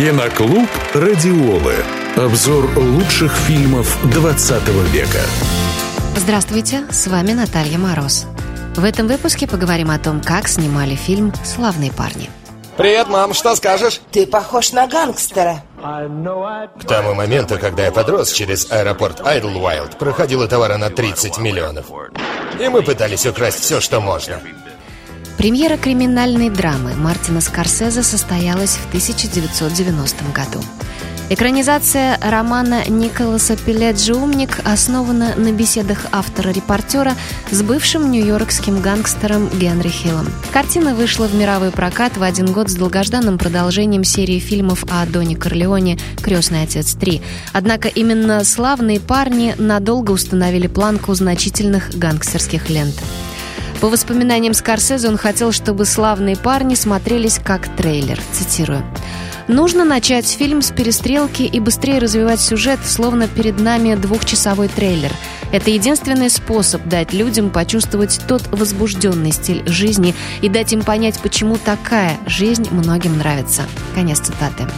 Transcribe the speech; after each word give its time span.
Киноклуб 0.00 0.66
«Радиолы». 0.94 1.74
Обзор 2.16 2.70
лучших 2.78 3.36
фильмов 3.36 3.98
20 4.10 4.68
века. 4.94 5.20
Здравствуйте, 6.16 6.86
с 6.90 7.06
вами 7.06 7.32
Наталья 7.32 7.76
Мороз. 7.76 8.24
В 8.76 8.84
этом 8.84 9.08
выпуске 9.08 9.46
поговорим 9.46 9.90
о 9.90 9.98
том, 9.98 10.22
как 10.22 10.48
снимали 10.48 10.94
фильм 10.94 11.34
«Славные 11.44 11.92
парни». 11.92 12.30
Привет, 12.78 13.08
мам, 13.10 13.34
что 13.34 13.54
скажешь? 13.54 14.00
Ты 14.10 14.26
похож 14.26 14.72
на 14.72 14.86
гангстера. 14.86 15.62
К 15.82 16.84
тому 16.88 17.12
моменту, 17.12 17.58
когда 17.58 17.84
я 17.84 17.92
подрос, 17.92 18.32
через 18.32 18.72
аэропорт 18.72 19.20
Айдлвайлд 19.20 19.98
проходило 19.98 20.48
товара 20.48 20.78
на 20.78 20.88
30 20.88 21.36
миллионов. 21.36 21.88
И 22.58 22.66
мы 22.70 22.80
пытались 22.80 23.26
украсть 23.26 23.60
все, 23.60 23.82
что 23.82 24.00
можно. 24.00 24.40
Премьера 25.40 25.78
криминальной 25.78 26.50
драмы 26.50 26.94
Мартина 26.96 27.40
Скорсезе 27.40 28.02
состоялась 28.02 28.76
в 28.76 28.88
1990 28.88 30.24
году. 30.34 30.62
Экранизация 31.30 32.18
романа 32.20 32.86
Николаса 32.86 33.56
Пеледжи 33.56 34.12
«Умник» 34.14 34.60
основана 34.66 35.34
на 35.36 35.50
беседах 35.52 36.04
автора-репортера 36.12 37.14
с 37.50 37.62
бывшим 37.62 38.10
нью-йоркским 38.10 38.82
гангстером 38.82 39.48
Генри 39.58 39.88
Хиллом. 39.88 40.28
Картина 40.52 40.94
вышла 40.94 41.26
в 41.26 41.34
мировой 41.34 41.70
прокат 41.70 42.18
в 42.18 42.22
один 42.22 42.52
год 42.52 42.68
с 42.68 42.74
долгожданным 42.74 43.38
продолжением 43.38 44.04
серии 44.04 44.40
фильмов 44.40 44.84
о 44.90 45.06
Доне 45.06 45.36
Корлеоне 45.36 45.98
«Крестный 46.22 46.64
отец 46.64 46.94
3». 46.96 47.22
Однако 47.54 47.88
именно 47.88 48.44
«Славные 48.44 49.00
парни» 49.00 49.54
надолго 49.56 50.10
установили 50.10 50.66
планку 50.66 51.14
значительных 51.14 51.96
гангстерских 51.96 52.68
лент. 52.68 52.96
По 53.80 53.88
воспоминаниям 53.88 54.52
Скорсезе 54.52 55.08
он 55.08 55.16
хотел, 55.16 55.52
чтобы 55.52 55.86
«Славные 55.86 56.36
парни» 56.36 56.74
смотрелись 56.74 57.40
как 57.42 57.74
трейлер. 57.76 58.20
Цитирую. 58.32 58.84
Нужно 59.48 59.84
начать 59.84 60.28
фильм 60.28 60.60
с 60.60 60.70
перестрелки 60.70 61.42
и 61.42 61.58
быстрее 61.60 61.98
развивать 61.98 62.40
сюжет, 62.40 62.78
словно 62.84 63.26
перед 63.26 63.58
нами 63.58 63.94
двухчасовой 63.94 64.68
трейлер. 64.68 65.10
Это 65.50 65.70
единственный 65.70 66.30
способ 66.30 66.86
дать 66.86 67.12
людям 67.14 67.50
почувствовать 67.50 68.20
тот 68.28 68.46
возбужденный 68.52 69.32
стиль 69.32 69.66
жизни 69.66 70.14
и 70.42 70.48
дать 70.48 70.72
им 70.72 70.82
понять, 70.82 71.18
почему 71.18 71.56
такая 71.56 72.18
жизнь 72.26 72.68
многим 72.70 73.18
нравится. 73.18 73.62
Конец 73.94 74.20
цитаты. 74.20 74.68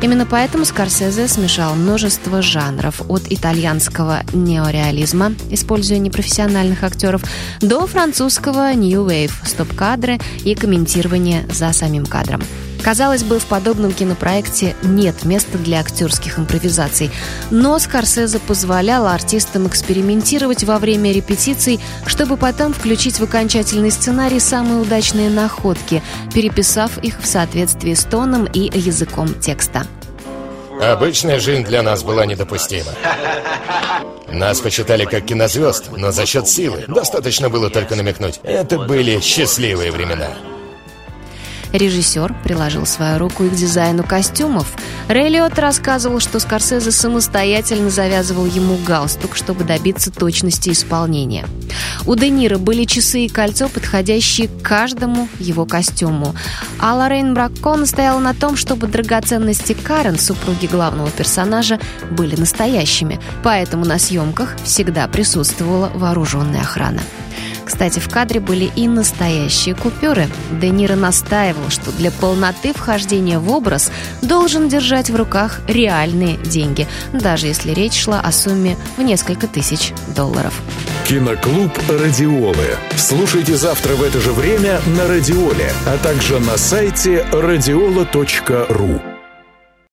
Именно 0.00 0.26
поэтому 0.26 0.64
Скорсезе 0.64 1.26
смешал 1.26 1.74
множество 1.74 2.40
жанров 2.40 3.02
от 3.08 3.22
итальянского 3.30 4.22
неореализма, 4.32 5.32
используя 5.50 5.98
непрофессиональных 5.98 6.84
актеров, 6.84 7.22
до 7.60 7.84
французского 7.86 8.72
New 8.74 9.06
Wave, 9.06 9.32
стоп-кадры 9.44 10.18
и 10.44 10.54
комментирование 10.54 11.44
за 11.50 11.72
самим 11.72 12.06
кадром. 12.06 12.42
Казалось 12.82 13.22
бы, 13.22 13.38
в 13.38 13.46
подобном 13.46 13.92
кинопроекте 13.92 14.76
нет 14.82 15.24
места 15.24 15.58
для 15.58 15.80
актерских 15.80 16.38
импровизаций, 16.38 17.10
но 17.50 17.78
Скорсезе 17.78 18.38
позволял 18.38 19.06
артистам 19.06 19.66
экспериментировать 19.66 20.64
во 20.64 20.78
время 20.78 21.12
репетиций, 21.12 21.80
чтобы 22.06 22.36
потом 22.36 22.72
включить 22.72 23.18
в 23.18 23.24
окончательный 23.24 23.90
сценарий 23.90 24.40
самые 24.40 24.80
удачные 24.80 25.28
находки, 25.28 26.02
переписав 26.32 26.98
их 26.98 27.20
в 27.20 27.26
соответствии 27.26 27.94
с 27.94 28.04
тоном 28.04 28.46
и 28.46 28.70
языком 28.78 29.34
текста. 29.34 29.86
Обычная 30.80 31.40
жизнь 31.40 31.64
для 31.64 31.82
нас 31.82 32.04
была 32.04 32.24
недопустима. 32.24 32.92
Нас 34.30 34.60
почитали 34.60 35.04
как 35.04 35.24
кинозвезд, 35.24 35.90
но 35.96 36.12
за 36.12 36.24
счет 36.24 36.48
силы. 36.48 36.84
Достаточно 36.86 37.48
было 37.48 37.70
только 37.70 37.96
намекнуть. 37.96 38.38
Это 38.44 38.78
были 38.78 39.20
счастливые 39.20 39.90
времена. 39.90 40.28
Режиссер 41.72 42.34
приложил 42.44 42.86
свою 42.86 43.18
руку 43.18 43.44
и 43.44 43.48
к 43.48 43.54
дизайну 43.54 44.04
костюмов. 44.04 44.66
Рэй 45.08 45.28
Лиотт 45.30 45.58
рассказывал, 45.58 46.20
что 46.20 46.40
Скорсезе 46.40 46.90
самостоятельно 46.90 47.90
завязывал 47.90 48.46
ему 48.46 48.76
галстук, 48.86 49.36
чтобы 49.36 49.64
добиться 49.64 50.10
точности 50.10 50.70
исполнения. 50.70 51.46
У 52.06 52.14
Де 52.14 52.30
Ниро 52.30 52.58
были 52.58 52.84
часы 52.84 53.26
и 53.26 53.28
кольцо, 53.28 53.68
подходящие 53.68 54.48
к 54.48 54.62
каждому 54.62 55.28
его 55.38 55.66
костюму. 55.66 56.34
А 56.78 56.94
Лоррейн 56.94 57.34
Бракко 57.34 57.76
настояла 57.76 58.18
на 58.18 58.34
том, 58.34 58.56
чтобы 58.56 58.86
драгоценности 58.86 59.74
Карен, 59.74 60.18
супруги 60.18 60.66
главного 60.66 61.10
персонажа, 61.10 61.78
были 62.10 62.36
настоящими, 62.36 63.20
поэтому 63.42 63.84
на 63.84 63.98
съемках 63.98 64.56
всегда 64.64 65.06
присутствовала 65.08 65.90
вооруженная 65.94 66.62
охрана. 66.62 67.00
Кстати, 67.68 67.98
в 67.98 68.08
кадре 68.08 68.40
были 68.40 68.64
и 68.64 68.88
настоящие 68.88 69.74
купюры. 69.74 70.26
Де 70.50 70.70
Ниро 70.70 70.96
настаивал, 70.96 71.68
что 71.68 71.92
для 71.92 72.10
полноты 72.10 72.72
вхождения 72.72 73.38
в 73.38 73.50
образ 73.50 73.92
должен 74.22 74.70
держать 74.70 75.10
в 75.10 75.16
руках 75.16 75.60
реальные 75.68 76.38
деньги, 76.38 76.88
даже 77.12 77.46
если 77.46 77.72
речь 77.72 78.00
шла 78.00 78.20
о 78.20 78.32
сумме 78.32 78.78
в 78.96 79.02
несколько 79.02 79.46
тысяч 79.46 79.92
долларов. 80.16 80.54
Киноклуб 81.06 81.70
«Радиолы». 81.90 82.76
Слушайте 82.96 83.54
завтра 83.54 83.96
в 83.96 84.02
это 84.02 84.18
же 84.18 84.32
время 84.32 84.80
на 84.86 85.06
«Радиоле», 85.06 85.70
а 85.86 85.98
также 85.98 86.40
на 86.40 86.56
сайте 86.56 87.26
радиола.ру. 87.32 89.07